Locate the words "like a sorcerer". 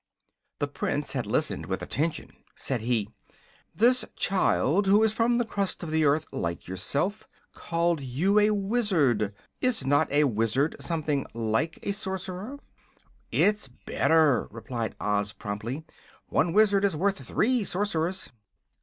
11.35-12.57